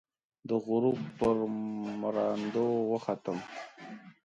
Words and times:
د 0.49 0.51
غروب 0.65 0.99
پر 1.17 1.35
مراندو، 2.01 2.67
وختم 2.91 3.37